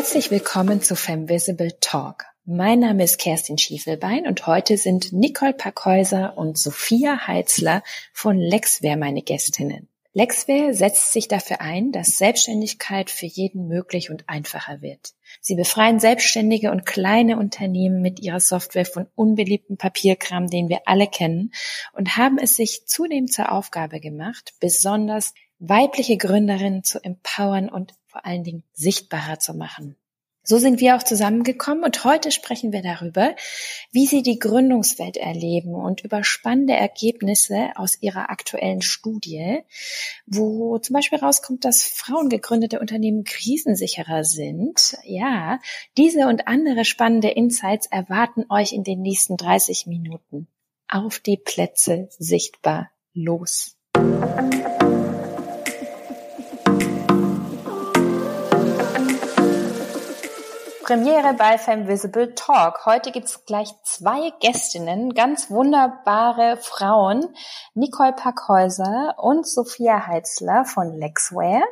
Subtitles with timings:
[0.00, 2.24] Herzlich willkommen zu Femvisible Talk.
[2.46, 7.82] Mein Name ist Kerstin Schiefelbein und heute sind Nicole Packhäuser und Sophia Heitzler
[8.14, 9.88] von Lexware meine Gästinnen.
[10.14, 15.12] Lexware setzt sich dafür ein, dass Selbstständigkeit für jeden möglich und einfacher wird.
[15.42, 21.08] Sie befreien selbstständige und kleine Unternehmen mit ihrer Software von unbeliebten Papierkram, den wir alle
[21.08, 21.52] kennen,
[21.92, 28.26] und haben es sich zudem zur Aufgabe gemacht, besonders weibliche Gründerinnen zu empowern und vor
[28.26, 29.96] allen Dingen sichtbarer zu machen.
[30.42, 33.36] So sind wir auch zusammengekommen und heute sprechen wir darüber,
[33.92, 39.60] wie Sie die Gründungswelt erleben und über spannende Ergebnisse aus Ihrer aktuellen Studie,
[40.26, 44.96] wo zum Beispiel rauskommt, dass frauengegründete Unternehmen krisensicherer sind.
[45.04, 45.60] Ja,
[45.98, 50.48] diese und andere spannende Insights erwarten euch in den nächsten 30 Minuten.
[50.88, 53.76] Auf die Plätze sichtbar los.
[60.90, 62.84] Premiere bei Femvisible Talk.
[62.84, 67.32] Heute gibt's gleich zwei Gästinnen, ganz wunderbare Frauen,
[67.74, 71.62] Nicole Packhäuser und Sophia Heitzler von Lexware,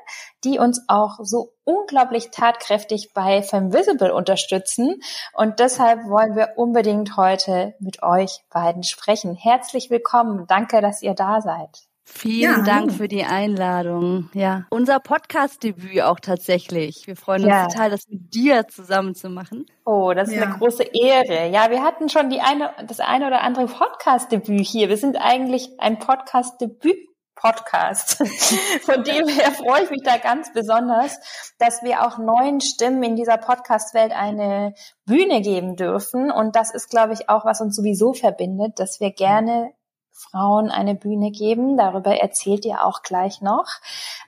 [0.45, 5.03] die uns auch so unglaublich tatkräftig bei Femvisible unterstützen.
[5.33, 9.35] Und deshalb wollen wir unbedingt heute mit euch beiden sprechen.
[9.35, 10.47] Herzlich willkommen.
[10.47, 11.88] Danke, dass ihr da seid.
[12.11, 14.31] Vielen ja, Dank für die Einladung.
[14.33, 17.07] Ja, unser Podcast-Debüt auch tatsächlich.
[17.07, 17.69] Wir freuen uns ja.
[17.69, 19.67] total, das mit dir zusammen zu machen.
[19.85, 20.43] Oh, das ist ja.
[20.43, 21.49] eine große Ehre.
[21.51, 24.89] Ja, wir hatten schon die eine, das eine oder andere Podcast-Debüt hier.
[24.89, 26.97] Wir sind eigentlich ein Podcast-Debüt
[27.37, 28.17] Podcast.
[28.83, 31.21] Von dem her freue ich mich da ganz besonders,
[31.59, 36.33] dass wir auch neuen Stimmen in dieser Podcast-Welt eine Bühne geben dürfen.
[36.33, 39.73] Und das ist, glaube ich, auch, was uns sowieso verbindet, dass wir gerne
[40.19, 41.77] Frauen eine Bühne geben.
[41.77, 43.67] Darüber erzählt ihr auch gleich noch.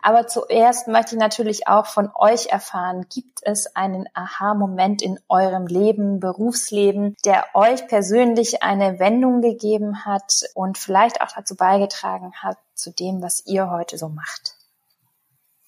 [0.03, 5.67] Aber zuerst möchte ich natürlich auch von euch erfahren, gibt es einen Aha-Moment in eurem
[5.67, 12.59] Leben, Berufsleben, der euch persönlich eine Wendung gegeben hat und vielleicht auch dazu beigetragen hat,
[12.75, 14.60] zu dem, was ihr heute so macht?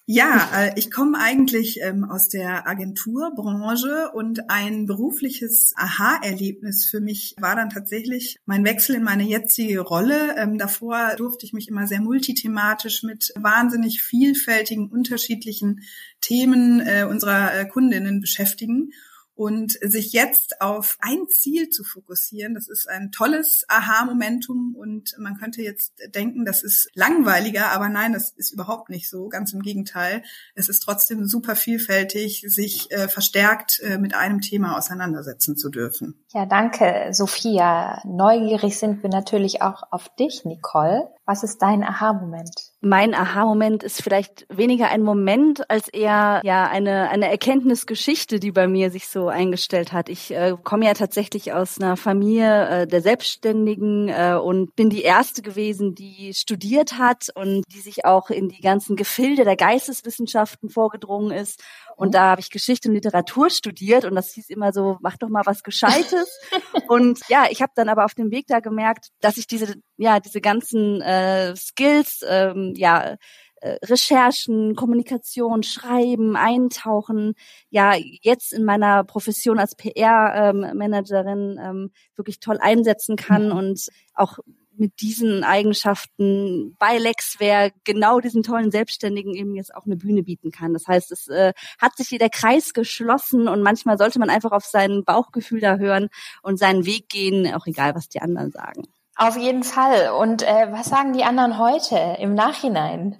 [0.05, 7.35] Ja, äh, ich komme eigentlich ähm, aus der Agenturbranche und ein berufliches Aha-Erlebnis für mich
[7.39, 10.35] war dann tatsächlich mein Wechsel in meine jetzige Rolle.
[10.35, 15.83] Ähm, davor durfte ich mich immer sehr multithematisch mit wahnsinnig vielfältigen, unterschiedlichen
[16.19, 18.91] Themen äh, unserer äh, Kundinnen beschäftigen.
[19.35, 25.37] Und sich jetzt auf ein Ziel zu fokussieren, das ist ein tolles Aha-Momentum und man
[25.37, 29.29] könnte jetzt denken, das ist langweiliger, aber nein, das ist überhaupt nicht so.
[29.29, 30.23] Ganz im Gegenteil.
[30.53, 36.23] Es ist trotzdem super vielfältig, sich äh, verstärkt äh, mit einem Thema auseinandersetzen zu dürfen.
[36.31, 38.01] Ja, danke, Sophia.
[38.05, 41.09] Neugierig sind wir natürlich auch auf dich, Nicole.
[41.25, 42.72] Was ist dein Aha-Moment?
[42.85, 48.67] Mein Aha-Moment ist vielleicht weniger ein Moment als eher ja eine eine Erkenntnisgeschichte, die bei
[48.67, 50.09] mir sich so eingestellt hat.
[50.09, 55.03] Ich äh, komme ja tatsächlich aus einer Familie äh, der Selbstständigen äh, und bin die
[55.03, 60.69] erste gewesen, die studiert hat und die sich auch in die ganzen Gefilde der Geisteswissenschaften
[60.69, 61.63] vorgedrungen ist.
[61.95, 65.29] Und da habe ich Geschichte und Literatur studiert und das hieß immer so, mach doch
[65.29, 66.39] mal was Gescheites.
[66.89, 70.19] und ja, ich habe dann aber auf dem Weg da gemerkt, dass ich diese ja
[70.19, 73.17] diese ganzen äh, Skills ähm, ja,
[73.63, 77.33] äh, Recherchen, Kommunikation, Schreiben, Eintauchen,
[77.69, 83.57] ja, jetzt in meiner Profession als PR-Managerin ähm, wirklich toll einsetzen kann mhm.
[83.57, 84.39] und auch
[84.75, 90.51] mit diesen Eigenschaften bei Lexware genau diesen tollen Selbstständigen eben jetzt auch eine Bühne bieten
[90.51, 90.73] kann.
[90.73, 94.51] Das heißt, es äh, hat sich hier der Kreis geschlossen und manchmal sollte man einfach
[94.51, 96.09] auf sein Bauchgefühl da hören
[96.41, 98.83] und seinen Weg gehen, auch egal, was die anderen sagen.
[99.15, 100.11] Auf jeden Fall.
[100.11, 103.17] Und äh, was sagen die anderen heute im Nachhinein?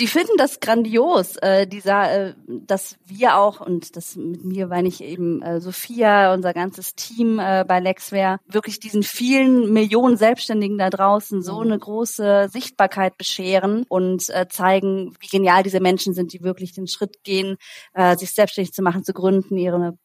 [0.00, 4.88] Die finden das grandios, äh, dieser, äh, dass wir auch und das mit mir meine
[4.88, 10.78] ich eben äh, Sophia, unser ganzes Team äh, bei Lexware, wirklich diesen vielen Millionen Selbstständigen
[10.78, 11.66] da draußen so mhm.
[11.66, 16.86] eine große Sichtbarkeit bescheren und äh, zeigen, wie genial diese Menschen sind, die wirklich den
[16.86, 17.58] Schritt gehen,
[17.92, 19.98] äh, sich selbstständig zu machen, zu gründen, ihre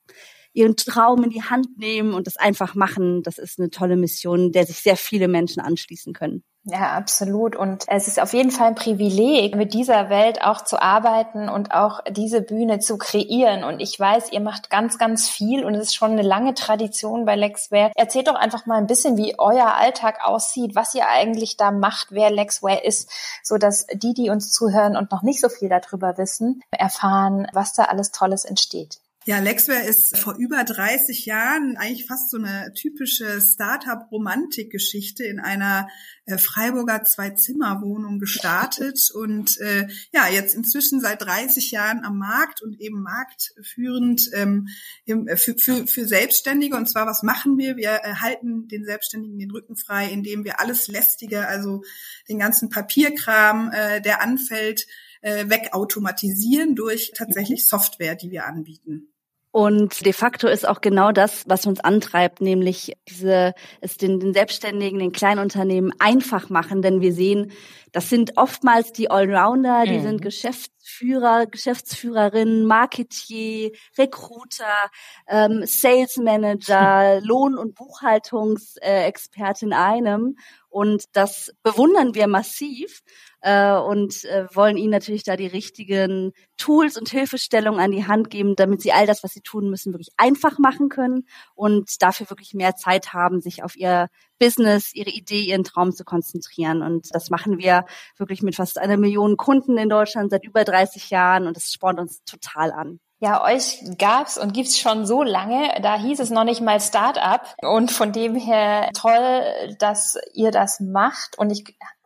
[0.55, 3.23] ihren Traum in die Hand nehmen und das einfach machen.
[3.23, 6.43] Das ist eine tolle Mission, der sich sehr viele Menschen anschließen können.
[6.67, 7.55] Ja, absolut.
[7.55, 11.71] Und es ist auf jeden Fall ein Privileg, mit dieser Welt auch zu arbeiten und
[11.71, 13.63] auch diese Bühne zu kreieren.
[13.63, 17.25] Und ich weiß, ihr macht ganz, ganz viel und es ist schon eine lange Tradition
[17.25, 17.91] bei Lexware.
[17.95, 22.07] Erzählt doch einfach mal ein bisschen, wie euer Alltag aussieht, was ihr eigentlich da macht,
[22.09, 23.11] wer Lexware ist,
[23.43, 27.73] so dass die, die uns zuhören und noch nicht so viel darüber wissen, erfahren, was
[27.73, 29.01] da alles Tolles entsteht.
[29.27, 35.87] Ja, Lexware ist vor über 30 Jahren eigentlich fast so eine typische Startup-Romantik-Geschichte in einer
[36.27, 42.79] äh, Freiburger Zwei-Zimmer-Wohnung gestartet und äh, ja, jetzt inzwischen seit 30 Jahren am Markt und
[42.79, 44.67] eben marktführend ähm,
[45.05, 46.75] im, äh, für, für, für Selbstständige.
[46.75, 47.77] Und zwar, was machen wir?
[47.77, 51.81] Wir äh, halten den Selbstständigen den Rücken frei, indem wir alles Lästige, also
[52.29, 54.85] den ganzen Papierkram, äh, der anfällt,
[55.21, 57.65] äh, wegautomatisieren durch tatsächlich mhm.
[57.65, 59.09] Software, die wir anbieten.
[59.55, 64.33] Und de facto ist auch genau das, was uns antreibt, nämlich diese, es den, den
[64.33, 67.53] Selbstständigen, den Kleinunternehmen einfach machen, denn wir sehen,
[67.93, 70.03] das sind oftmals die Allrounder, die mhm.
[70.03, 74.91] sind Geschäftsführer, Geschäftsführerinnen, Marketier, Recruiter,
[75.29, 80.35] ähm, Sales Manager, Lohn- und Buchhaltungsexperte in einem.
[80.75, 82.99] Und das bewundern wir massiv
[83.39, 88.29] äh, und äh, wollen ihnen natürlich da die richtigen Tools und Hilfestellungen an die Hand
[88.29, 92.29] geben, damit sie all das, was sie tun müssen, wirklich einfach machen können und dafür
[92.29, 96.81] wirklich mehr Zeit haben, sich auf ihr Business, ihre Idee, ihren Traum zu konzentrieren.
[96.81, 97.85] Und das machen wir
[98.17, 102.01] wirklich mit fast einer Million Kunden in Deutschland seit über 30 Jahren und das spornt
[102.01, 102.99] uns total an.
[103.19, 105.69] Ja, euch gab's und gibt's schon so lange.
[105.81, 107.55] Da hieß es noch nicht mal Start-up.
[107.61, 111.37] Und von dem her toll, dass ihr das macht.
[111.37, 111.63] Und ich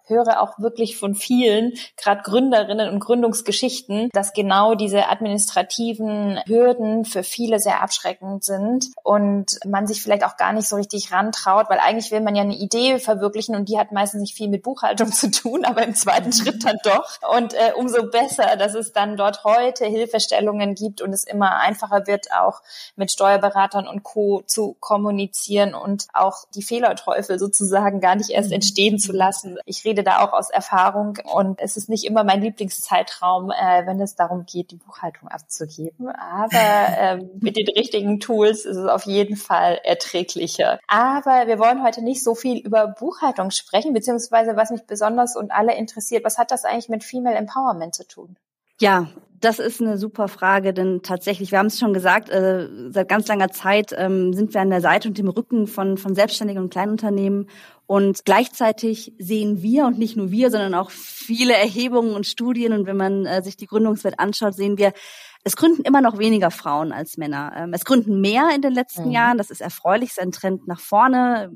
[0.09, 7.23] höre auch wirklich von vielen, gerade Gründerinnen und Gründungsgeschichten, dass genau diese administrativen Hürden für
[7.23, 11.79] viele sehr abschreckend sind und man sich vielleicht auch gar nicht so richtig rantraut, weil
[11.79, 15.11] eigentlich will man ja eine Idee verwirklichen und die hat meistens nicht viel mit Buchhaltung
[15.11, 17.19] zu tun, aber im zweiten Schritt dann doch.
[17.37, 22.07] Und äh, umso besser, dass es dann dort heute Hilfestellungen gibt und es immer einfacher
[22.07, 22.61] wird, auch
[22.95, 24.41] mit Steuerberatern und Co.
[24.45, 29.57] zu kommunizieren und auch die Fehlerteufel sozusagen gar nicht erst entstehen zu lassen.
[29.65, 33.85] Ich rede rede da auch aus Erfahrung und es ist nicht immer mein Lieblingszeitraum, äh,
[33.85, 36.09] wenn es darum geht, die Buchhaltung abzugeben.
[36.09, 36.49] Aber
[36.97, 40.79] ähm, mit den richtigen Tools ist es auf jeden Fall erträglicher.
[40.87, 45.51] Aber wir wollen heute nicht so viel über Buchhaltung sprechen, beziehungsweise was mich besonders und
[45.51, 48.35] alle interessiert, was hat das eigentlich mit Female Empowerment zu tun?
[48.79, 49.07] Ja,
[49.41, 53.27] das ist eine super Frage, denn tatsächlich, wir haben es schon gesagt, äh, seit ganz
[53.27, 56.71] langer Zeit ähm, sind wir an der Seite und dem Rücken von, von Selbstständigen und
[56.71, 57.49] Kleinunternehmen.
[57.85, 62.85] Und gleichzeitig sehen wir, und nicht nur wir, sondern auch viele Erhebungen und Studien, und
[62.85, 64.91] wenn man äh, sich die Gründungswelt anschaut, sehen wir,
[65.43, 67.53] es gründen immer noch weniger Frauen als Männer.
[67.55, 69.11] Ähm, es gründen mehr in den letzten mhm.
[69.11, 69.37] Jahren.
[69.37, 71.51] Das ist erfreulich, ist ein Trend nach vorne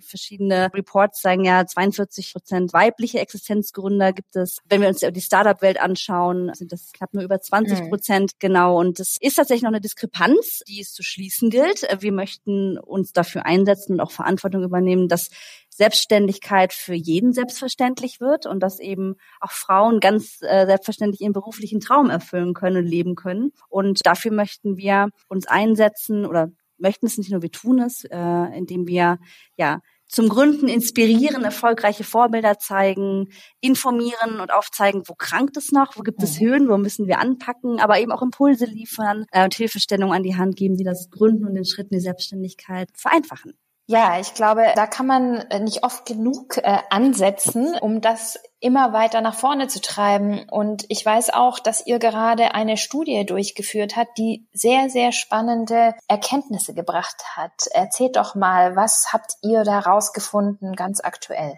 [0.00, 4.58] verschiedene Reports sagen ja, 42 Prozent weibliche Existenzgründer gibt es.
[4.68, 8.36] Wenn wir uns die Startup-Welt anschauen, sind das knapp nur über 20 Prozent, mhm.
[8.38, 8.78] genau.
[8.78, 11.86] Und es ist tatsächlich noch eine Diskrepanz, die es zu schließen gilt.
[12.00, 15.30] Wir möchten uns dafür einsetzen und auch Verantwortung übernehmen, dass
[15.70, 21.80] Selbstständigkeit für jeden selbstverständlich wird und dass eben auch Frauen ganz äh, selbstverständlich ihren beruflichen
[21.80, 23.52] Traum erfüllen können und leben können.
[23.68, 28.56] Und dafür möchten wir uns einsetzen oder möchten es nicht nur, wir tun es, äh,
[28.56, 29.18] indem wir
[29.56, 33.28] ja zum Gründen inspirieren, erfolgreiche Vorbilder zeigen,
[33.60, 36.38] informieren und aufzeigen, wo krankt es noch, wo gibt es.
[36.40, 40.36] Höhen, wo müssen wir anpacken, aber eben auch Impulse liefern äh, und Hilfestellungen an die
[40.36, 43.54] Hand geben, die das Gründen und den Schritt in die Selbstständigkeit vereinfachen.
[43.88, 48.92] Ja, ich glaube, da kann man äh, nicht oft genug äh, ansetzen, um das immer
[48.92, 50.44] weiter nach vorne zu treiben.
[50.50, 55.94] Und ich weiß auch, dass ihr gerade eine Studie durchgeführt habt, die sehr, sehr spannende
[56.08, 57.68] Erkenntnisse gebracht hat.
[57.72, 61.54] Erzählt doch mal, was habt ihr da rausgefunden ganz aktuell?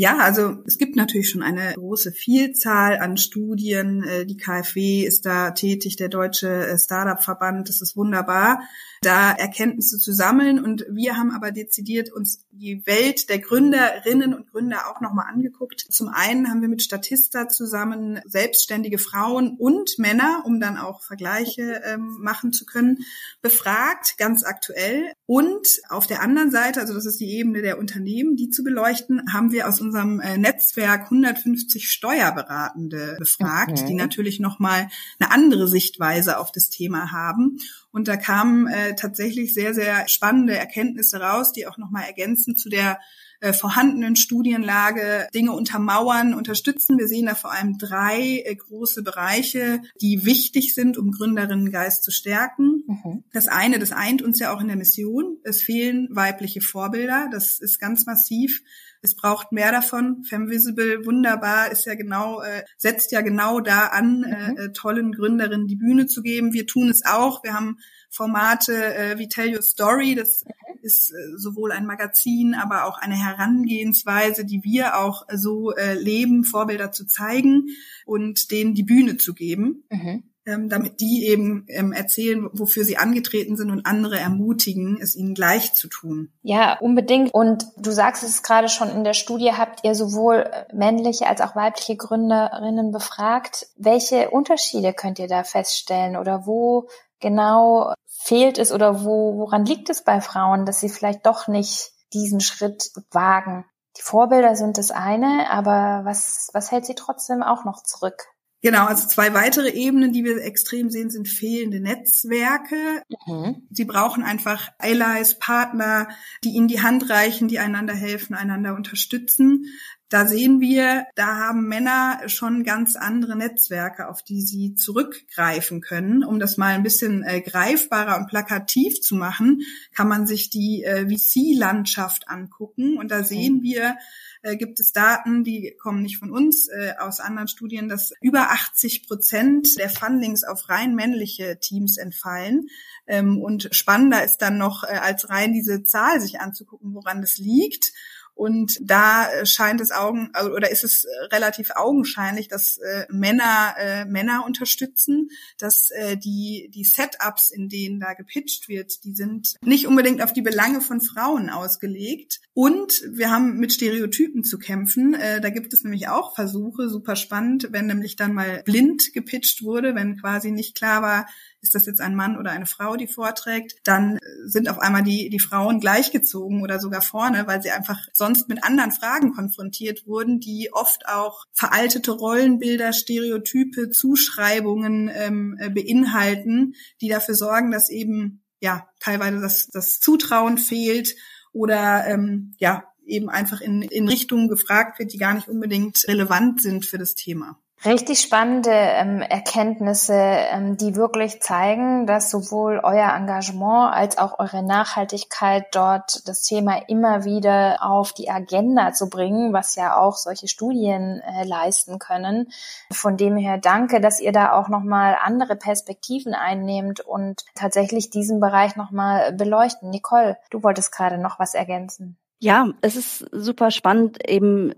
[0.00, 4.02] Ja, also es gibt natürlich schon eine große Vielzahl an Studien.
[4.02, 8.60] Äh, die KfW ist da tätig, der Deutsche äh, Startup-Verband, das ist wunderbar
[9.02, 10.62] da Erkenntnisse zu sammeln.
[10.62, 15.80] Und wir haben aber dezidiert uns die Welt der Gründerinnen und Gründer auch nochmal angeguckt.
[15.80, 21.80] Zum einen haben wir mit Statista zusammen selbstständige Frauen und Männer, um dann auch Vergleiche
[21.84, 22.98] ähm, machen zu können,
[23.40, 25.12] befragt, ganz aktuell.
[25.24, 29.32] Und auf der anderen Seite, also das ist die Ebene der Unternehmen, die zu beleuchten,
[29.32, 33.86] haben wir aus unserem äh, Netzwerk 150 Steuerberatende befragt, okay.
[33.88, 37.58] die natürlich nochmal eine andere Sichtweise auf das Thema haben.
[37.92, 42.68] Und da kamen äh, tatsächlich sehr, sehr spannende Erkenntnisse raus, die auch nochmal ergänzend zu
[42.68, 42.98] der
[43.40, 46.98] äh, vorhandenen Studienlage Dinge untermauern, unterstützen.
[46.98, 52.10] Wir sehen da vor allem drei äh, große Bereiche, die wichtig sind, um Gründerinnengeist zu
[52.10, 52.84] stärken.
[52.86, 53.24] Mhm.
[53.32, 55.38] Das eine, das eint uns ja auch in der Mission.
[55.42, 57.28] Es fehlen weibliche Vorbilder.
[57.32, 58.62] Das ist ganz massiv.
[59.02, 60.24] Es braucht mehr davon.
[60.24, 64.56] Femvisible, wunderbar, ist ja genau, äh, setzt ja genau da an, äh, mhm.
[64.58, 66.52] äh, tollen Gründerinnen die Bühne zu geben.
[66.52, 67.42] Wir tun es auch.
[67.42, 67.78] Wir haben
[68.10, 70.16] Formate äh, wie Tell Your Story.
[70.16, 70.78] Das mhm.
[70.82, 76.44] ist äh, sowohl ein Magazin, aber auch eine Herangehensweise, die wir auch so äh, leben,
[76.44, 77.68] Vorbilder zu zeigen
[78.04, 79.84] und denen die Bühne zu geben.
[79.90, 80.24] Mhm.
[80.46, 85.34] ähm, damit die eben ähm, erzählen, wofür sie angetreten sind und andere ermutigen, es ihnen
[85.34, 86.32] gleich zu tun.
[86.42, 87.32] Ja, unbedingt.
[87.32, 91.54] Und du sagst es gerade schon, in der Studie habt ihr sowohl männliche als auch
[91.54, 93.68] weibliche Gründerinnen befragt.
[93.76, 96.88] Welche Unterschiede könnt ihr da feststellen oder wo
[97.20, 101.92] genau fehlt es oder wo, woran liegt es bei Frauen, dass sie vielleicht doch nicht
[102.12, 103.64] diesen Schritt wagen?
[103.96, 108.26] Die Vorbilder sind das eine, aber was, was hält sie trotzdem auch noch zurück?
[108.62, 113.02] Genau, also zwei weitere Ebenen, die wir extrem sehen, sind fehlende Netzwerke.
[113.26, 113.66] Mhm.
[113.70, 116.08] Sie brauchen einfach Allies, Partner,
[116.44, 119.64] die ihnen die Hand reichen, die einander helfen, einander unterstützen.
[120.10, 126.24] Da sehen wir, da haben Männer schon ganz andere Netzwerke, auf die sie zurückgreifen können.
[126.24, 129.60] Um das mal ein bisschen äh, greifbarer und plakativ zu machen,
[129.94, 132.98] kann man sich die äh, VC-Landschaft angucken.
[132.98, 133.98] Und da sehen wir,
[134.42, 138.50] äh, gibt es Daten, die kommen nicht von uns, äh, aus anderen Studien, dass über
[138.50, 142.66] 80 Prozent der Fundings auf rein männliche Teams entfallen.
[143.06, 147.38] Ähm, und spannender ist dann noch, äh, als rein diese Zahl sich anzugucken, woran das
[147.38, 147.92] liegt.
[148.34, 153.06] Und da äh, scheint es Augen also, oder ist es äh, relativ augenscheinlich, dass äh,
[153.10, 159.14] Männer äh, Männer unterstützen, dass äh, die die Setups, in denen da gepitcht wird, die
[159.14, 162.40] sind nicht unbedingt auf die Belange von Frauen ausgelegt.
[162.52, 165.14] Und wir haben mit Stereotypen zu kämpfen.
[165.14, 169.62] Äh, da gibt es nämlich auch Versuche, super spannend, wenn nämlich dann mal blind gepitcht
[169.62, 171.26] wurde, wenn quasi nicht klar war,
[171.62, 175.28] ist das jetzt ein Mann oder eine Frau, die vorträgt, dann sind auf einmal die,
[175.28, 180.40] die Frauen gleichgezogen oder sogar vorne, weil sie einfach sonst mit anderen Fragen konfrontiert wurden,
[180.40, 188.44] die oft auch veraltete Rollenbilder, Stereotype, Zuschreibungen ähm, äh, beinhalten, die dafür sorgen, dass eben
[188.60, 191.16] ja teilweise das, das Zutrauen fehlt
[191.52, 196.60] oder ähm, ja eben einfach in, in Richtungen gefragt wird, die gar nicht unbedingt relevant
[196.60, 197.58] sind für das Thema.
[197.82, 204.62] Richtig spannende ähm, Erkenntnisse, ähm, die wirklich zeigen, dass sowohl euer Engagement als auch eure
[204.62, 210.46] Nachhaltigkeit dort das Thema immer wieder auf die Agenda zu bringen, was ja auch solche
[210.46, 212.52] Studien äh, leisten können.
[212.92, 218.40] Von dem her danke, dass ihr da auch nochmal andere Perspektiven einnehmt und tatsächlich diesen
[218.40, 219.88] Bereich nochmal beleuchten.
[219.88, 222.18] Nicole, du wolltest gerade noch was ergänzen.
[222.40, 224.74] Ja, es ist super spannend, eben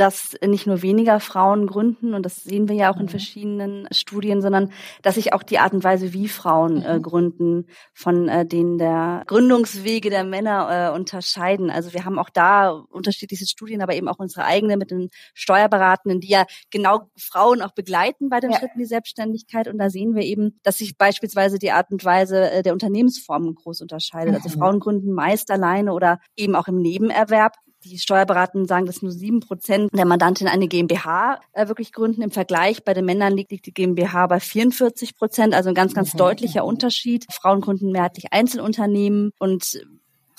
[0.00, 3.10] dass nicht nur weniger Frauen gründen, und das sehen wir ja auch in mhm.
[3.10, 7.02] verschiedenen Studien, sondern dass sich auch die Art und Weise, wie Frauen äh, mhm.
[7.02, 11.70] gründen, von äh, denen der Gründungswege der Männer äh, unterscheiden.
[11.70, 16.20] Also wir haben auch da unterschiedliche Studien, aber eben auch unsere eigene mit den Steuerberatenden,
[16.20, 18.58] die ja genau Frauen auch begleiten bei dem ja.
[18.58, 19.68] Schritt in die Selbstständigkeit.
[19.68, 23.54] Und da sehen wir eben, dass sich beispielsweise die Art und Weise äh, der Unternehmensformen
[23.54, 24.34] groß unterscheidet.
[24.34, 24.50] Also mhm.
[24.50, 29.12] Also Frauen gründen meist alleine oder eben auch im Nebenerwerb die Steuerberatenden sagen, dass nur
[29.12, 32.22] sieben Prozent der Mandantinnen eine GmbH äh, wirklich gründen.
[32.22, 35.94] Im Vergleich bei den Männern liegt, liegt die GmbH bei 44 Prozent, also ein ganz,
[35.94, 36.18] ganz mhm.
[36.18, 37.26] deutlicher Unterschied.
[37.32, 39.80] Frauen gründen mehrheitlich Einzelunternehmen und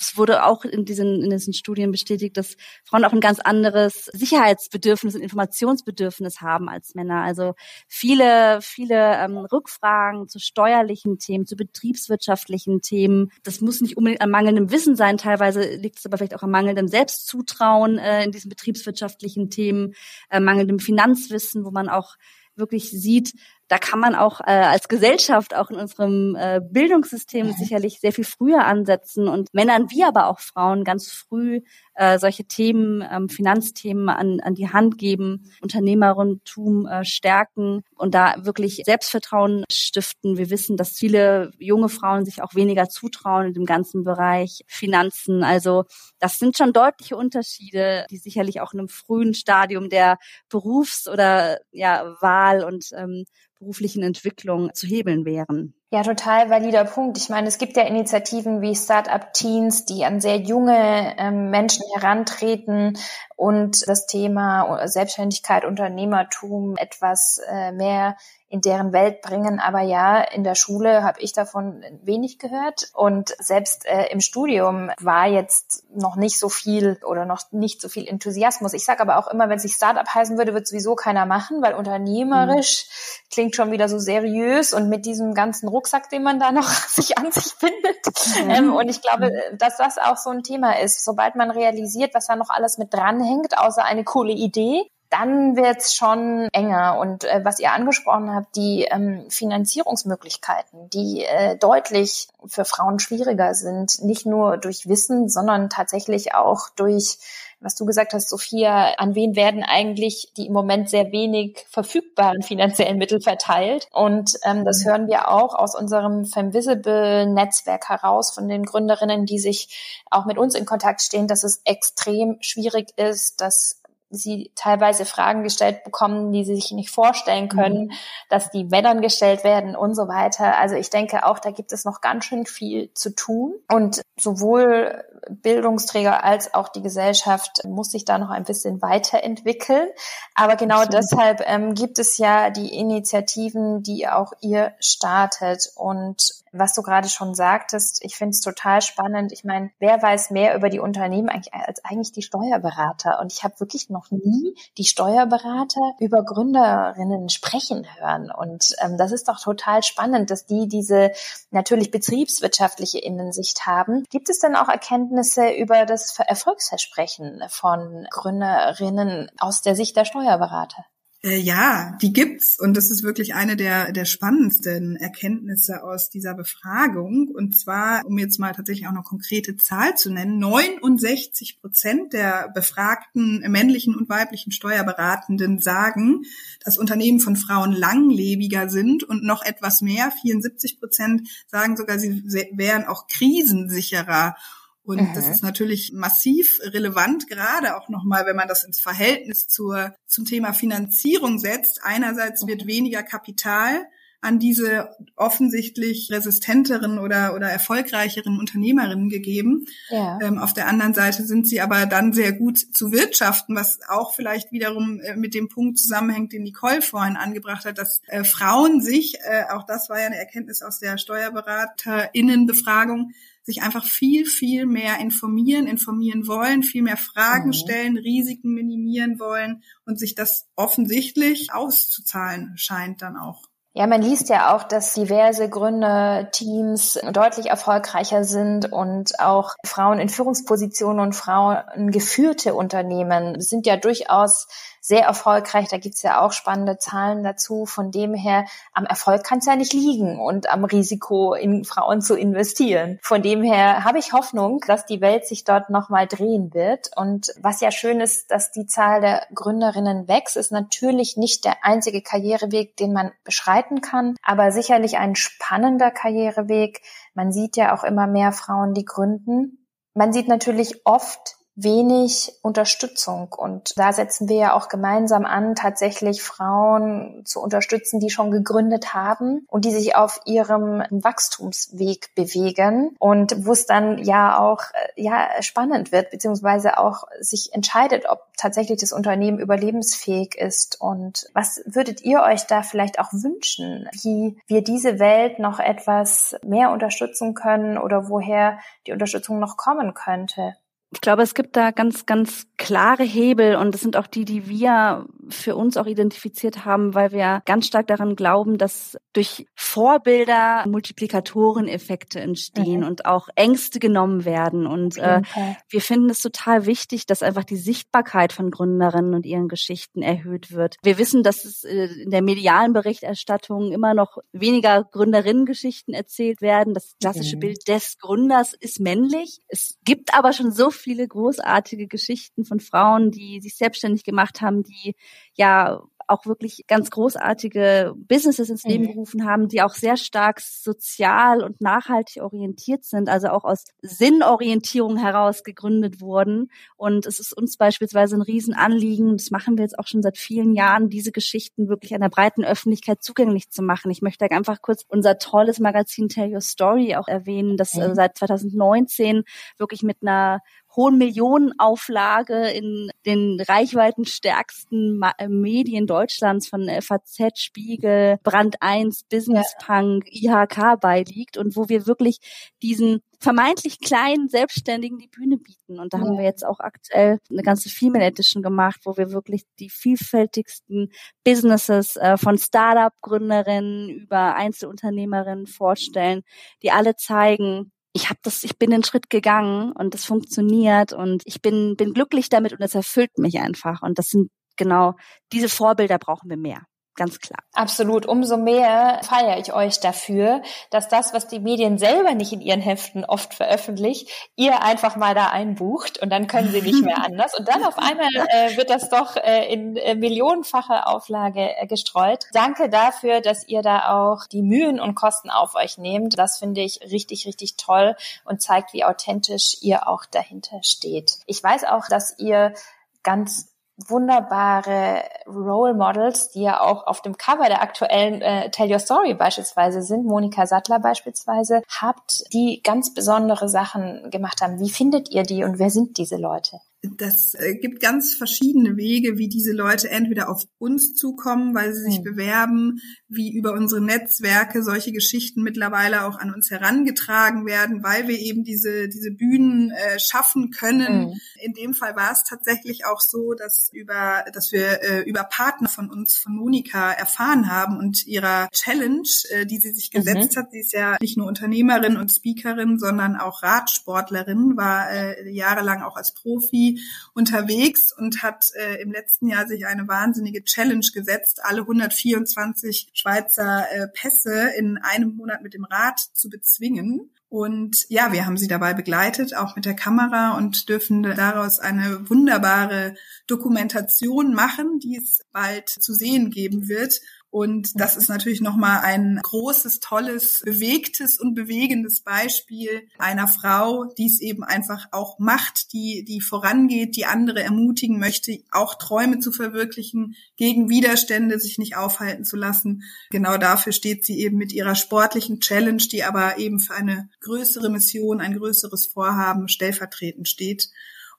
[0.02, 4.06] es wurde auch in diesen, in diesen Studien bestätigt, dass Frauen auch ein ganz anderes
[4.12, 7.22] Sicherheitsbedürfnis und Informationsbedürfnis haben als Männer.
[7.22, 7.54] Also
[7.86, 13.30] viele, viele ähm, Rückfragen zu steuerlichen Themen, zu betriebswirtschaftlichen Themen.
[13.44, 15.18] Das muss nicht unbedingt an mangelndem Wissen sein.
[15.18, 19.94] Teilweise liegt es aber vielleicht auch an mangelndem Selbstzutrauen äh, in diesen betriebswirtschaftlichen Themen,
[20.30, 22.16] äh, mangelndem Finanzwissen, wo man auch
[22.56, 23.34] wirklich sieht,
[23.72, 27.52] da kann man auch äh, als Gesellschaft, auch in unserem äh, Bildungssystem mhm.
[27.52, 31.62] sicherlich sehr viel früher ansetzen und Männern wie aber auch Frauen ganz früh
[31.94, 38.34] äh, solche Themen, ähm, Finanzthemen an, an die Hand geben, Unternehmertum äh, stärken und da
[38.44, 40.36] wirklich Selbstvertrauen stiften.
[40.36, 45.44] Wir wissen, dass viele junge Frauen sich auch weniger zutrauen in dem ganzen Bereich Finanzen.
[45.44, 45.84] Also
[46.18, 50.18] das sind schon deutliche Unterschiede, die sicherlich auch in einem frühen Stadium der
[50.50, 53.24] Berufs- oder ja, Wahl und ähm,
[53.62, 55.74] beruflichen Entwicklung zu hebeln wären.
[55.92, 57.16] Ja, total valider Punkt.
[57.18, 61.84] Ich meine, es gibt ja Initiativen wie Startup Teens, die an sehr junge ähm, Menschen
[61.94, 62.98] herantreten
[63.36, 68.16] und das Thema Selbstständigkeit, Unternehmertum etwas äh, mehr
[68.52, 69.60] in deren Welt bringen.
[69.60, 72.90] Aber ja, in der Schule habe ich davon wenig gehört.
[72.92, 77.88] Und selbst äh, im Studium war jetzt noch nicht so viel oder noch nicht so
[77.88, 78.74] viel Enthusiasmus.
[78.74, 81.62] Ich sage aber auch immer, wenn es sich Startup heißen würde, wird sowieso keiner machen,
[81.62, 83.32] weil unternehmerisch mhm.
[83.32, 87.16] klingt schon wieder so seriös und mit diesem ganzen Rucksack, den man da noch sich
[87.16, 88.06] an sich findet.
[88.44, 88.50] Mhm.
[88.50, 91.02] Ähm, und ich glaube, dass das auch so ein Thema ist.
[91.02, 95.94] Sobald man realisiert, was da noch alles mit dranhängt, außer eine coole Idee, dann wird's
[95.94, 96.98] schon enger.
[96.98, 103.54] Und äh, was ihr angesprochen habt, die ähm, Finanzierungsmöglichkeiten, die äh, deutlich für Frauen schwieriger
[103.54, 107.18] sind, nicht nur durch Wissen, sondern tatsächlich auch durch
[107.62, 112.42] was du gesagt hast, Sophia, an wen werden eigentlich die im Moment sehr wenig verfügbaren
[112.42, 113.88] finanziellen Mittel verteilt?
[113.92, 114.88] Und ähm, das mhm.
[114.88, 120.54] hören wir auch aus unserem Femvisible-Netzwerk heraus von den Gründerinnen, die sich auch mit uns
[120.54, 123.81] in Kontakt stehen, dass es extrem schwierig ist, dass
[124.12, 127.92] sie teilweise Fragen gestellt bekommen, die sie sich nicht vorstellen können, mhm.
[128.28, 130.58] dass die Männern gestellt werden und so weiter.
[130.58, 133.54] Also ich denke auch, da gibt es noch ganz schön viel zu tun.
[133.68, 139.88] Und sowohl Bildungsträger als auch die Gesellschaft muss sich da noch ein bisschen weiterentwickeln.
[140.34, 140.94] Aber genau Absolut.
[140.94, 145.70] deshalb ähm, gibt es ja die Initiativen, die auch ihr startet.
[145.76, 149.32] Und was du gerade schon sagtest, ich finde es total spannend.
[149.32, 153.20] Ich meine, wer weiß mehr über die Unternehmen eigentlich als eigentlich die Steuerberater?
[153.20, 158.30] Und ich habe wirklich noch nie die Steuerberater über Gründerinnen sprechen hören.
[158.30, 161.12] Und ähm, das ist doch total spannend, dass die diese
[161.50, 164.04] natürlich betriebswirtschaftliche Innensicht haben.
[164.10, 165.11] Gibt es denn auch Erkenntnisse
[165.58, 170.84] über das Erfolgsversprechen von Gründerinnen aus der Sicht der Steuerberater?
[171.24, 176.34] Äh, ja, die gibt's und das ist wirklich eine der, der spannendsten Erkenntnisse aus dieser
[176.34, 177.28] Befragung.
[177.28, 182.50] Und zwar, um jetzt mal tatsächlich auch eine konkrete Zahl zu nennen, 69 Prozent der
[182.52, 186.22] befragten männlichen und weiblichen Steuerberatenden sagen,
[186.64, 192.24] dass Unternehmen von Frauen langlebiger sind und noch etwas mehr, 74 Prozent sagen sogar, sie
[192.52, 194.34] wären auch krisensicherer.
[194.84, 195.14] Und mhm.
[195.14, 200.24] das ist natürlich massiv relevant, gerade auch nochmal, wenn man das ins Verhältnis zur, zum
[200.24, 201.80] Thema Finanzierung setzt.
[201.82, 203.86] Einerseits wird weniger Kapital
[204.22, 209.66] an diese offensichtlich resistenteren oder, oder erfolgreicheren Unternehmerinnen gegeben.
[209.90, 210.20] Ja.
[210.22, 214.14] Ähm, auf der anderen Seite sind sie aber dann sehr gut zu wirtschaften, was auch
[214.14, 218.80] vielleicht wiederum äh, mit dem Punkt zusammenhängt, den Nicole vorhin angebracht hat, dass äh, Frauen
[218.80, 224.66] sich, äh, auch das war ja eine Erkenntnis aus der Steuerberaterinnenbefragung, sich einfach viel, viel
[224.66, 227.54] mehr informieren, informieren wollen, viel mehr Fragen mhm.
[227.54, 233.42] stellen, Risiken minimieren wollen und sich das offensichtlich auszuzahlen scheint dann auch.
[233.74, 240.10] Ja, man liest ja auch, dass diverse Gründerteams deutlich erfolgreicher sind und auch Frauen in
[240.10, 244.46] Führungspositionen und Frauen geführte Unternehmen sind ja durchaus
[244.82, 245.68] sehr erfolgreich.
[245.68, 247.66] Da gibt's ja auch spannende Zahlen dazu.
[247.66, 252.02] Von dem her, am Erfolg kann es ja nicht liegen und am Risiko in Frauen
[252.02, 252.98] zu investieren.
[253.00, 256.90] Von dem her habe ich Hoffnung, dass die Welt sich dort nochmal drehen wird.
[256.96, 261.64] Und was ja schön ist, dass die Zahl der Gründerinnen wächst, ist natürlich nicht der
[261.64, 266.82] einzige Karriereweg, den man beschreiten kann, aber sicherlich ein spannender Karriereweg.
[267.14, 269.64] Man sieht ja auch immer mehr Frauen, die gründen.
[269.94, 273.32] Man sieht natürlich oft wenig Unterstützung.
[273.32, 278.94] Und da setzen wir ja auch gemeinsam an, tatsächlich Frauen zu unterstützen, die schon gegründet
[278.94, 285.02] haben und die sich auf ihrem Wachstumsweg bewegen und wo es dann ja auch äh,
[285.02, 290.80] ja spannend wird, beziehungsweise auch sich entscheidet, ob tatsächlich das Unternehmen überlebensfähig ist.
[290.80, 296.36] Und was würdet ihr euch da vielleicht auch wünschen, wie wir diese Welt noch etwas
[296.42, 300.56] mehr unterstützen können oder woher die Unterstützung noch kommen könnte?
[300.92, 304.48] Ich glaube, es gibt da ganz, ganz klare Hebel und das sind auch die, die
[304.48, 310.64] wir für uns auch identifiziert haben, weil wir ganz stark daran glauben, dass durch Vorbilder
[310.68, 312.86] Multiplikatoreneffekte entstehen mhm.
[312.86, 314.66] und auch Ängste genommen werden.
[314.66, 315.22] Und äh,
[315.68, 320.52] wir finden es total wichtig, dass einfach die Sichtbarkeit von Gründerinnen und ihren Geschichten erhöht
[320.52, 320.76] wird.
[320.82, 326.74] Wir wissen, dass es äh, in der medialen Berichterstattung immer noch weniger Gründerinnengeschichten erzählt werden.
[326.74, 327.40] Das klassische mhm.
[327.40, 329.40] Bild des Gründers ist männlich.
[329.48, 334.62] Es gibt aber schon so viele großartige Geschichten von Frauen, die sich selbstständig gemacht haben,
[334.62, 334.94] die
[335.34, 338.88] ja auch wirklich ganz großartige Businesses ins Leben mhm.
[338.88, 344.96] gerufen haben, die auch sehr stark sozial und nachhaltig orientiert sind, also auch aus Sinnorientierung
[344.96, 346.50] heraus gegründet wurden.
[346.76, 350.54] Und es ist uns beispielsweise ein Riesenanliegen, das machen wir jetzt auch schon seit vielen
[350.54, 353.90] Jahren, diese Geschichten wirklich einer breiten Öffentlichkeit zugänglich zu machen.
[353.90, 357.94] Ich möchte einfach kurz unser tolles Magazin Tell Your Story auch erwähnen, das äh, mhm.
[357.94, 359.24] seit 2019
[359.58, 360.40] wirklich mit einer
[360.74, 370.04] hohen Millionenauflage in den reichweitenstärksten äh, Medien Deutschlands von FAZ, Spiegel, Brand 1, Business Punk,
[370.10, 372.18] IHK beiliegt und wo wir wirklich
[372.62, 375.78] diesen vermeintlich kleinen Selbstständigen die Bühne bieten.
[375.78, 376.04] Und da ja.
[376.04, 380.90] haben wir jetzt auch aktuell eine ganze Female Edition gemacht, wo wir wirklich die vielfältigsten
[381.22, 386.22] Businesses äh, von Startup-Gründerinnen über Einzelunternehmerinnen vorstellen,
[386.62, 391.22] die alle zeigen, ich habe das, ich bin den Schritt gegangen und das funktioniert und
[391.26, 393.82] ich bin, bin glücklich damit und es erfüllt mich einfach.
[393.82, 394.94] Und das sind genau
[395.32, 396.62] diese Vorbilder brauchen wir mehr.
[396.94, 397.38] Ganz klar.
[397.52, 398.06] Absolut.
[398.06, 402.60] Umso mehr feiere ich euch dafür, dass das, was die Medien selber nicht in ihren
[402.60, 407.38] Heften oft veröffentlicht, ihr einfach mal da einbucht und dann können sie nicht mehr anders.
[407.38, 412.26] Und dann auf einmal äh, wird das doch äh, in äh, millionenfache Auflage äh, gestreut.
[412.32, 416.18] Danke dafür, dass ihr da auch die Mühen und Kosten auf euch nehmt.
[416.18, 421.18] Das finde ich richtig, richtig toll und zeigt, wie authentisch ihr auch dahinter steht.
[421.26, 422.54] Ich weiß auch, dass ihr
[423.02, 423.51] ganz
[423.88, 429.14] wunderbare Role Models, die ja auch auf dem Cover der aktuellen äh, Tell Your Story
[429.14, 434.58] beispielsweise sind, Monika Sattler beispielsweise, habt, die ganz besondere Sachen gemacht haben.
[434.60, 436.60] Wie findet ihr die und wer sind diese Leute?
[436.82, 441.82] Das äh, gibt ganz verschiedene Wege, wie diese Leute entweder auf uns zukommen, weil sie
[441.82, 442.04] sich mhm.
[442.04, 448.18] bewerben, wie über unsere Netzwerke solche Geschichten mittlerweile auch an uns herangetragen werden, weil wir
[448.18, 451.10] eben diese, diese Bühnen äh, schaffen können.
[451.10, 451.20] Mhm.
[451.40, 455.68] In dem Fall war es tatsächlich auch so, dass über, dass wir äh, über Partner
[455.68, 460.40] von uns, von Monika, erfahren haben und ihrer Challenge, äh, die sie sich gesetzt mhm.
[460.40, 460.50] hat.
[460.50, 465.94] Sie ist ja nicht nur Unternehmerin und Speakerin, sondern auch Radsportlerin, war äh, jahrelang auch
[465.94, 466.71] als Profi
[467.14, 473.66] unterwegs und hat äh, im letzten Jahr sich eine wahnsinnige Challenge gesetzt, alle 124 Schweizer
[473.70, 477.10] äh, Pässe in einem Monat mit dem Rad zu bezwingen.
[477.32, 482.10] Und ja, wir haben sie dabei begleitet, auch mit der Kamera und dürfen daraus eine
[482.10, 482.94] wunderbare
[483.26, 487.00] Dokumentation machen, die es bald zu sehen geben wird.
[487.32, 494.04] Und das ist natürlich nochmal ein großes, tolles, bewegtes und bewegendes Beispiel einer Frau, die
[494.04, 499.32] es eben einfach auch macht, die, die vorangeht, die andere ermutigen möchte, auch Träume zu
[499.32, 502.82] verwirklichen, gegen Widerstände sich nicht aufhalten zu lassen.
[503.08, 507.70] Genau dafür steht sie eben mit ihrer sportlichen Challenge, die aber eben für eine größere
[507.70, 510.68] Mission, ein größeres Vorhaben stellvertretend steht.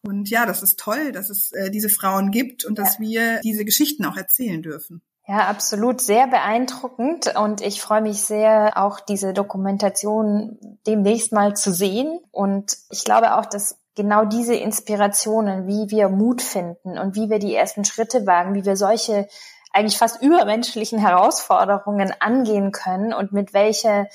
[0.04, 3.66] Und ja, das ist toll, dass es äh, diese Frauen gibt und dass wir diese
[3.66, 5.02] Geschichten auch erzählen dürfen.
[5.26, 6.02] Ja, absolut.
[6.02, 7.36] Sehr beeindruckend.
[7.36, 12.20] Und ich freue mich sehr, auch diese Dokumentation demnächst mal zu sehen.
[12.32, 17.40] Und ich glaube auch, dass genau diese Inspirationen, wie wir Mut finden und wie wir
[17.40, 19.28] die ersten Schritte wagen, wie wir solche
[19.74, 24.08] eigentlich fast übermenschlichen Herausforderungen angehen können und mit welche,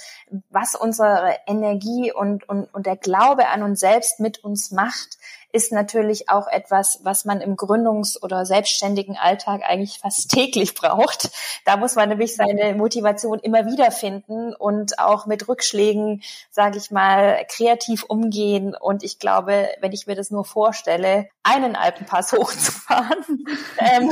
[0.51, 5.19] was unsere Energie und, und, und der Glaube an uns selbst mit uns macht,
[5.53, 11.31] ist natürlich auch etwas, was man im Gründungs- oder selbstständigen Alltag eigentlich fast täglich braucht.
[11.65, 16.91] Da muss man nämlich seine Motivation immer wieder finden und auch mit Rückschlägen, sage ich
[16.91, 18.75] mal, kreativ umgehen.
[18.79, 23.47] Und ich glaube, wenn ich mir das nur vorstelle, einen Alpenpass hochzufahren
[23.79, 24.11] ähm,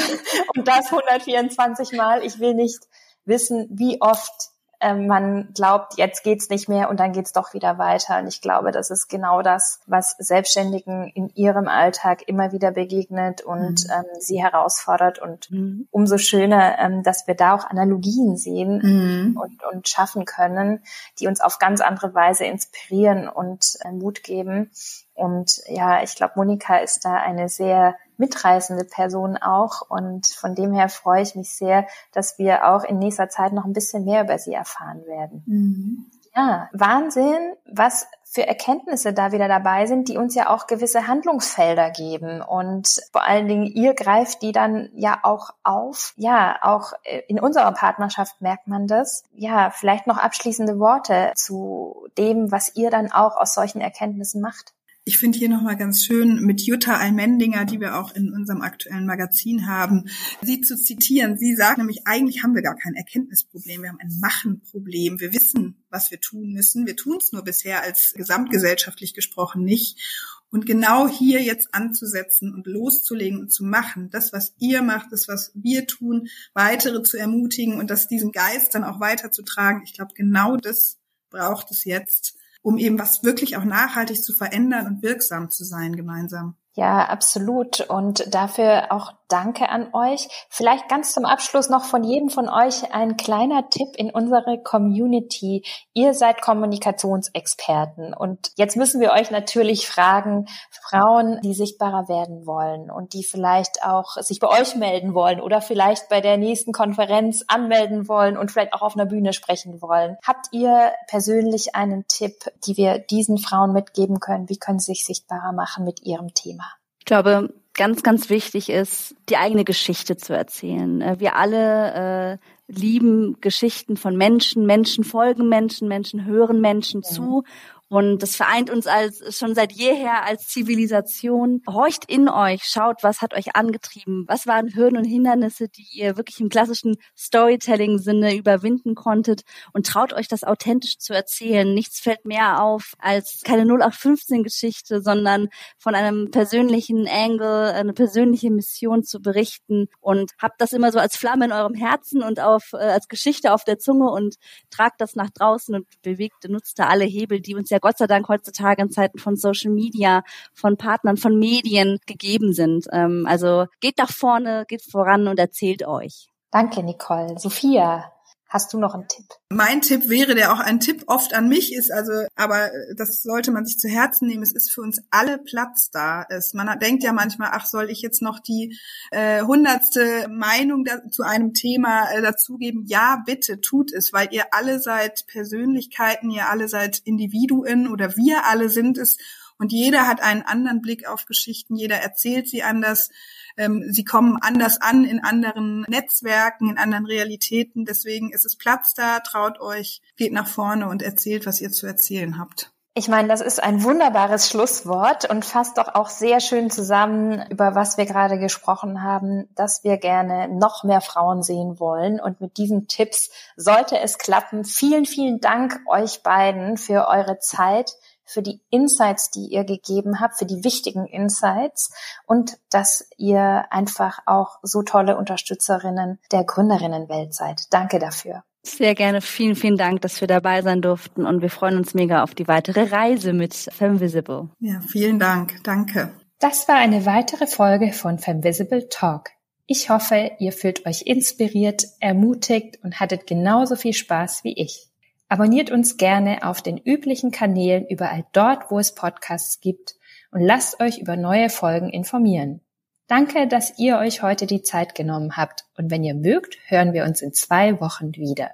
[0.55, 2.81] und das 124 Mal, ich will nicht
[3.25, 8.19] wissen, wie oft man glaubt, jetzt geht's nicht mehr und dann geht's doch wieder weiter.
[8.19, 13.43] Und ich glaube, das ist genau das, was Selbstständigen in ihrem Alltag immer wieder begegnet
[13.43, 13.91] und mhm.
[13.93, 15.19] ähm, sie herausfordert.
[15.19, 15.89] Und mhm.
[15.91, 19.37] umso schöner, ähm, dass wir da auch Analogien sehen mhm.
[19.37, 20.83] und, und schaffen können,
[21.19, 24.71] die uns auf ganz andere Weise inspirieren und äh, Mut geben.
[25.15, 29.83] Und ja, ich glaube, Monika ist da eine sehr mitreißende Person auch.
[29.89, 33.65] Und von dem her freue ich mich sehr, dass wir auch in nächster Zeit noch
[33.65, 35.43] ein bisschen mehr über sie erfahren werden.
[35.47, 36.07] Mhm.
[36.37, 41.91] Ja, Wahnsinn, was für Erkenntnisse da wieder dabei sind, die uns ja auch gewisse Handlungsfelder
[41.91, 42.43] geben.
[42.43, 46.13] Und vor allen Dingen, ihr greift die dann ja auch auf.
[46.17, 46.93] Ja, auch
[47.29, 49.25] in unserer Partnerschaft merkt man das.
[49.33, 54.75] Ja, vielleicht noch abschließende Worte zu dem, was ihr dann auch aus solchen Erkenntnissen macht.
[55.09, 59.07] Ich finde hier nochmal ganz schön mit Jutta Almendinger, die wir auch in unserem aktuellen
[59.07, 60.09] Magazin haben,
[60.43, 61.37] sie zu zitieren.
[61.37, 65.21] Sie sagt nämlich, eigentlich haben wir gar kein Erkenntnisproblem, wir haben ein Machenproblem.
[65.21, 66.89] Wir wissen, was wir tun müssen.
[66.89, 70.43] Wir tun es nur bisher als gesamtgesellschaftlich gesprochen nicht.
[70.51, 75.29] Und genau hier jetzt anzusetzen und loszulegen und zu machen, das, was ihr macht, das,
[75.29, 79.83] was wir tun, weitere zu ermutigen und das diesen Geist dann auch weiterzutragen.
[79.85, 80.99] Ich glaube, genau das
[81.31, 85.95] braucht es jetzt um eben was wirklich auch nachhaltig zu verändern und wirksam zu sein
[85.95, 86.57] gemeinsam.
[86.73, 87.81] Ja, absolut.
[87.89, 90.29] Und dafür auch Danke an euch.
[90.49, 95.65] Vielleicht ganz zum Abschluss noch von jedem von euch ein kleiner Tipp in unsere Community.
[95.95, 102.89] Ihr seid Kommunikationsexperten und jetzt müssen wir euch natürlich fragen, Frauen, die sichtbarer werden wollen
[102.89, 107.45] und die vielleicht auch sich bei euch melden wollen oder vielleicht bei der nächsten Konferenz
[107.49, 110.17] anmelden wollen und vielleicht auch auf einer Bühne sprechen wollen.
[110.25, 112.35] Habt ihr persönlich einen Tipp,
[112.65, 114.49] die wir diesen Frauen mitgeben können?
[114.49, 116.65] Wie können sie sich sichtbarer machen mit ihrem Thema?
[117.01, 121.01] Ich glaube, ganz, ganz wichtig ist, die eigene Geschichte zu erzählen.
[121.01, 127.09] Äh, wir alle äh, lieben Geschichten von Menschen, Menschen folgen Menschen, Menschen hören Menschen ja.
[127.09, 127.45] zu
[127.89, 131.63] Und das vereint uns als schon seit jeher als Zivilisation.
[131.69, 136.17] Horcht in euch, schaut, was hat euch angetrieben, was waren Hürden und Hindernisse, die ihr
[136.17, 141.73] wirklich im klassischen Storytelling-Sinne überwinden konntet und traut euch das authentisch zu erzählen.
[141.73, 149.05] Nichts fällt mehr auf als keine 0815-Geschichte, sondern von einem persönlichen Angle, eine persönliche Mission
[149.05, 152.79] zu berichten und habt das immer so als Flamme in eurem Herzen und auf äh,
[152.79, 154.35] als Geschichte auf der Zunge und
[154.71, 158.07] tragt das nach draußen und bewegt, nutzt da alle Hebel, die uns ja Gott sei
[158.07, 162.87] Dank heutzutage in Zeiten von Social Media, von Partnern, von Medien gegeben sind.
[162.93, 166.29] Ähm, also geht nach vorne, geht voran und erzählt euch.
[166.51, 167.39] Danke, Nicole.
[167.39, 168.13] Sophia,
[168.57, 169.27] Hast du noch einen Tipp?
[169.51, 173.51] Mein Tipp wäre, der auch ein Tipp oft an mich ist, also, aber das sollte
[173.51, 174.43] man sich zu Herzen nehmen.
[174.43, 176.25] Es ist für uns alle Platz da.
[176.31, 178.75] Es, man denkt ja manchmal, ach, soll ich jetzt noch die
[179.11, 182.87] äh, hundertste Meinung da, zu einem Thema äh, dazugeben?
[182.87, 188.47] Ja, bitte tut es, weil ihr alle seid Persönlichkeiten, ihr alle seid Individuen oder wir
[188.47, 189.19] alle sind es
[189.59, 193.11] und jeder hat einen anderen Blick auf Geschichten, jeder erzählt sie anders.
[193.57, 197.85] Ähm, sie kommen anders an in anderen Netzwerken, in anderen Realitäten.
[197.85, 201.87] Deswegen ist es Platz da, traut euch, geht nach vorne und erzählt, was ihr zu
[201.87, 202.73] erzählen habt.
[202.99, 207.75] Ich meine, das ist ein wunderbares Schlusswort und fasst doch auch sehr schön zusammen, über
[207.75, 212.21] was wir gerade gesprochen haben, dass wir gerne noch mehr Frauen sehen wollen.
[212.21, 214.65] Und mit diesen Tipps sollte es klappen.
[214.65, 217.93] Vielen, vielen Dank euch beiden für eure Zeit,
[218.27, 221.93] für die Insights, die ihr gegeben habt, für die wichtigen Insights
[222.27, 227.63] und dass ihr einfach auch so tolle Unterstützerinnen der Gründerinnenwelt seid.
[227.71, 228.43] Danke dafür.
[228.63, 229.21] Sehr gerne.
[229.21, 232.49] Vielen, vielen Dank, dass wir dabei sein durften und wir freuen uns mega auf die
[232.49, 234.51] weitere Reise mit Femvisible.
[234.59, 235.63] Ja, vielen Dank.
[235.63, 236.11] Danke.
[236.41, 239.31] Das war eine weitere Folge von Femvisible Talk.
[239.67, 244.89] Ich hoffe, ihr fühlt euch inspiriert, ermutigt und hattet genauso viel Spaß wie ich.
[245.29, 249.97] Abonniert uns gerne auf den üblichen Kanälen überall dort, wo es Podcasts gibt
[250.31, 252.61] und lasst euch über neue Folgen informieren.
[253.09, 257.05] Danke, dass ihr euch heute die Zeit genommen habt und wenn ihr mögt, hören wir
[257.05, 258.51] uns in zwei Wochen wieder.